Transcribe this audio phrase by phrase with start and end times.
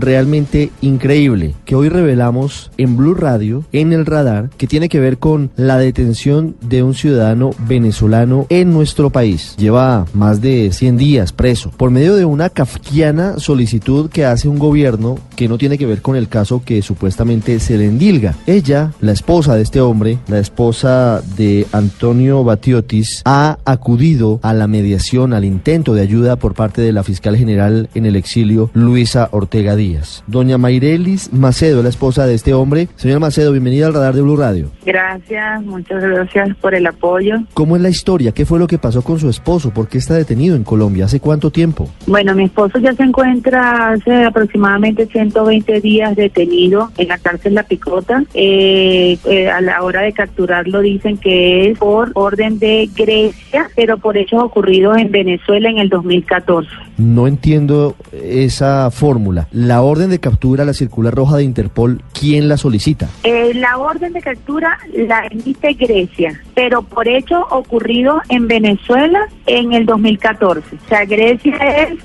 [0.00, 5.18] realmente increíble que hoy revelamos en Blue Radio, en el radar, que tiene que ver
[5.18, 9.54] con la detención de un ciudadano venezolano en nuestro país.
[9.56, 14.58] Lleva más de 100 días preso por medio de una kafkiana solicitud que hace un
[14.58, 18.34] gobierno que no tiene que ver con el caso que supuestamente se le endilga.
[18.46, 24.66] Ella, la esposa de este hombre, la esposa de Antonio Batiotis, ha acudido a la
[24.66, 29.28] mediación, al intento de ayuda por parte de la fiscal general en el exilio, Luisa
[29.32, 29.85] Ortega Díaz.
[30.26, 32.88] Doña Mayrelis Macedo, la esposa de este hombre.
[32.96, 34.70] Señora Macedo, bienvenida al radar de Blue Radio.
[34.84, 37.36] Gracias, muchas gracias por el apoyo.
[37.54, 38.32] ¿Cómo es la historia?
[38.32, 39.70] ¿Qué fue lo que pasó con su esposo?
[39.70, 41.04] ¿Por qué está detenido en Colombia?
[41.04, 41.88] ¿Hace cuánto tiempo?
[42.06, 47.62] Bueno, mi esposo ya se encuentra hace aproximadamente 120 días detenido en la cárcel La
[47.62, 48.24] Picota.
[48.34, 53.98] Eh, eh, a la hora de capturarlo dicen que es por orden de Grecia, pero
[53.98, 56.68] por hechos ocurridos en Venezuela en el 2014.
[56.98, 59.48] No entiendo esa fórmula.
[59.52, 63.08] La orden de captura, la circular roja de Interpol, ¿quién la solicita?
[63.22, 69.72] Eh, la orden de captura la emite Grecia, pero por hecho ocurrido en Venezuela en
[69.72, 70.76] el 2014.
[70.76, 71.98] O sea, Grecia es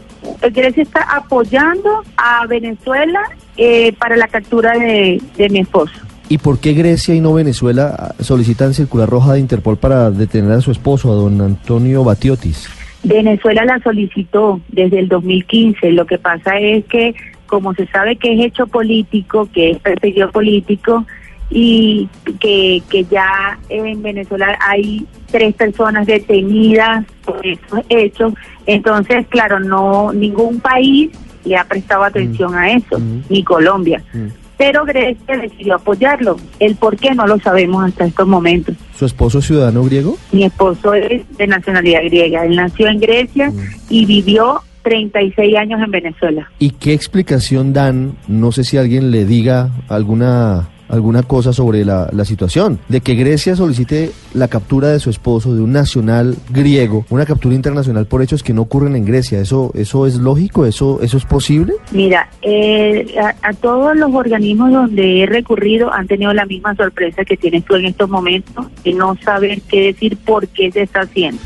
[0.54, 3.22] Grecia está apoyando a Venezuela
[3.58, 5.94] eh, para la captura de, de mi esposo.
[6.30, 10.62] ¿Y por qué Grecia y no Venezuela solicitan circular roja de Interpol para detener a
[10.62, 12.70] su esposo, a don Antonio Batiotis?
[13.04, 15.92] Venezuela la solicitó desde el 2015.
[15.92, 17.16] Lo que pasa es que,
[17.52, 21.06] como se sabe que es hecho político, que es perseguido político,
[21.50, 22.08] y
[22.40, 28.34] que, que ya en Venezuela hay tres personas detenidas por esos hechos,
[28.66, 31.12] entonces, claro, no ningún país
[31.44, 33.24] le ha prestado atención a eso, Mm.
[33.30, 34.02] ni Colombia.
[34.14, 34.28] Mm.
[34.58, 36.38] Pero Grecia decidió apoyarlo.
[36.60, 38.76] El por qué no lo sabemos hasta estos momentos.
[38.96, 40.18] ¿Su esposo es ciudadano griego?
[40.32, 42.46] Mi esposo es de nacionalidad griega.
[42.46, 43.58] Él nació en Grecia Mm.
[43.90, 46.50] y vivió 36 años en Venezuela.
[46.60, 48.16] ¿Y qué explicación dan?
[48.28, 53.16] No sé si alguien le diga alguna alguna cosa sobre la, la situación de que
[53.16, 58.22] Grecia solicite la captura de su esposo de un nacional griego, una captura internacional por
[58.22, 59.40] hechos que no ocurren en Grecia.
[59.40, 60.66] ¿Eso eso es lógico?
[60.66, 61.74] ¿Eso eso es posible?
[61.92, 67.24] Mira, eh, a, a todos los organismos donde he recurrido han tenido la misma sorpresa
[67.24, 71.02] que tienes tú en estos momentos, de no saber qué decir por qué se está
[71.02, 71.42] haciendo.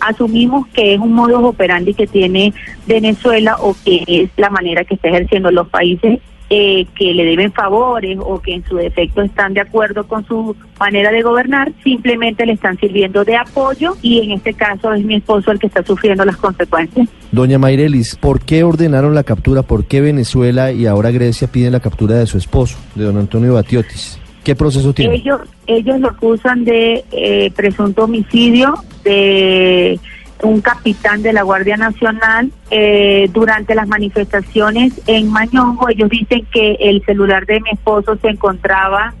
[0.00, 2.52] Asumimos que es un modus operandi que tiene
[2.86, 7.52] Venezuela o que es la manera que está ejerciendo los países eh, que le deben
[7.52, 12.46] favores o que en su defecto están de acuerdo con su manera de gobernar, simplemente
[12.46, 15.82] le están sirviendo de apoyo y en este caso es mi esposo el que está
[15.82, 17.08] sufriendo las consecuencias.
[17.32, 19.64] Doña Mayrelis, ¿por qué ordenaron la captura?
[19.64, 23.54] ¿Por qué Venezuela y ahora Grecia piden la captura de su esposo, de don Antonio
[23.54, 24.20] Batiotis?
[24.44, 25.16] ¿Qué proceso tiene?
[25.16, 28.74] Ellos, ellos lo acusan de eh, presunto homicidio
[29.10, 29.98] de
[30.42, 35.88] un capitán de la Guardia Nacional eh, durante las manifestaciones en Mañongo.
[35.88, 39.14] Ellos dicen que el celular de mi esposo se encontraba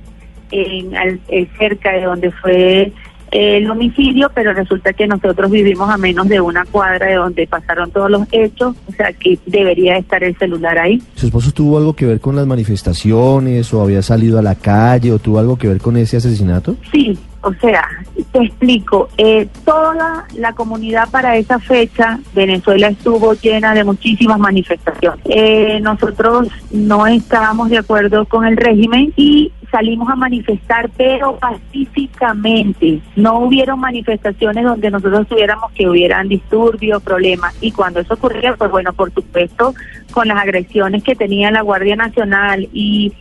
[0.50, 2.92] en, al- eh, cerca de donde fue
[3.32, 7.90] el homicidio, pero resulta que nosotros vivimos a menos de una cuadra de donde pasaron
[7.90, 11.02] todos los hechos, o sea que debería estar el celular ahí.
[11.16, 15.10] ¿Su esposo tuvo algo que ver con las manifestaciones o había salido a la calle
[15.12, 16.76] o tuvo algo que ver con ese asesinato?
[16.92, 17.88] Sí, o sea,
[18.32, 25.20] te explico, eh, toda la comunidad para esa fecha, Venezuela estuvo llena de muchísimas manifestaciones.
[25.26, 33.00] Eh, nosotros no estábamos de acuerdo con el régimen y salimos a manifestar, pero pacíficamente.
[33.14, 37.54] No hubieron manifestaciones donde nosotros tuviéramos que hubieran disturbios, problemas.
[37.60, 39.72] Y cuando eso ocurría, pues bueno, por supuesto,
[40.10, 43.12] con las agresiones que tenía la Guardia Nacional y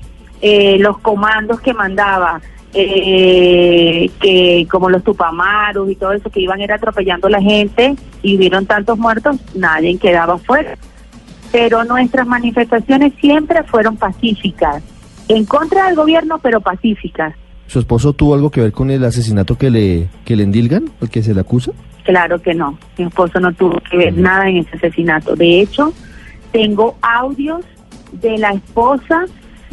[0.41, 2.41] eh, los comandos que mandaba,
[2.77, 7.41] eh, que como los tupamaros y todo eso que iban a ir atropellando a la
[7.41, 10.77] gente y hubieron tantos muertos, nadie quedaba fuera.
[11.51, 14.83] Pero nuestras manifestaciones siempre fueron pacíficas,
[15.29, 17.33] en contra del gobierno, pero pacíficas.
[17.67, 21.09] ¿Su esposo tuvo algo que ver con el asesinato que le, que le endilgan, el
[21.09, 21.71] que se le acusa?
[22.03, 25.35] Claro que no, mi esposo no tuvo que ver nada en ese asesinato.
[25.35, 25.93] De hecho,
[26.51, 27.61] tengo audios
[28.11, 29.25] de la esposa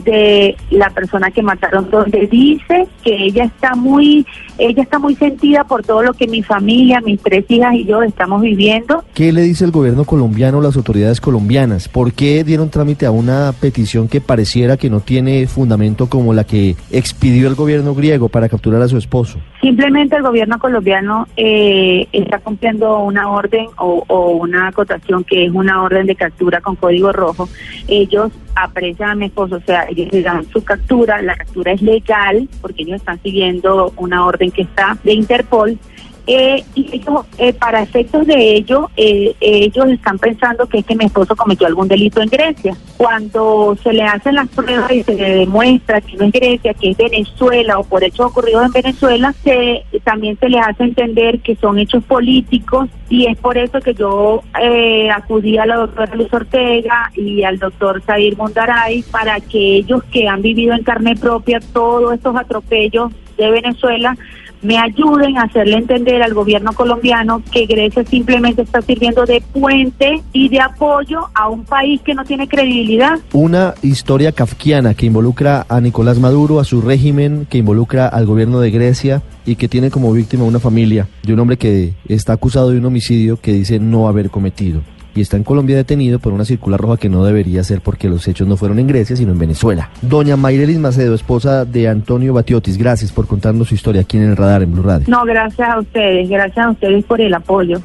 [0.05, 4.27] de la persona que mataron, donde dice que ella está muy,
[4.59, 8.03] ella está muy sentida por todo lo que mi familia, mis tres hijas y yo
[8.03, 9.05] estamos viviendo.
[9.15, 11.89] ¿Qué le dice el gobierno colombiano, las autoridades colombianas?
[11.89, 16.45] ¿Por qué dieron trámite a una petición que pareciera que no tiene fundamento como la
[16.45, 19.39] que expidió el gobierno griego para capturar a su esposo?
[19.63, 25.53] Simplemente el gobierno colombiano eh, está cumpliendo una orden o, o una acotación que es
[25.53, 27.49] una orden de captura con código rojo.
[27.87, 32.49] Ellos aprecian a esposo, o sea, ellos le dan su captura, la captura es legal
[32.61, 35.79] porque ellos están siguiendo una orden que está de Interpol.
[36.27, 40.95] Eh, y ellos, eh, para efectos de ello, eh, ellos están pensando que es que
[40.95, 42.77] mi esposo cometió algún delito en Grecia.
[42.97, 46.91] Cuando se le hacen las pruebas y se le demuestra que no es Grecia, que
[46.91, 51.57] es Venezuela o por hechos ocurridos en Venezuela, se, también se les hace entender que
[51.57, 56.33] son hechos políticos y es por eso que yo eh, acudí a la doctora Luz
[56.33, 61.61] Ortega y al doctor Zair Mundaray para que ellos que han vivido en carne propia
[61.73, 64.17] todos estos atropellos de Venezuela
[64.63, 70.23] me ayuden a hacerle entender al gobierno colombiano que Grecia simplemente está sirviendo de puente
[70.33, 73.19] y de apoyo a un país que no tiene credibilidad.
[73.33, 78.61] Una historia kafkiana que involucra a Nicolás Maduro, a su régimen, que involucra al gobierno
[78.61, 82.71] de Grecia y que tiene como víctima una familia de un hombre que está acusado
[82.71, 84.83] de un homicidio que dice no haber cometido
[85.15, 88.27] y está en Colombia detenido por una circular roja que no debería ser porque los
[88.29, 89.91] hechos no fueron en Grecia, sino en Venezuela.
[90.01, 94.37] Doña Mayrelis Macedo, esposa de Antonio Batiotis, gracias por contarnos su historia aquí en el
[94.37, 95.07] radar en Blue Radio.
[95.09, 97.83] No, gracias a ustedes, gracias a ustedes por el apoyo.